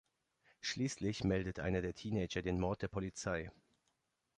[0.61, 3.51] Schließlich meldet einer der Teenager den Mord der Polizei.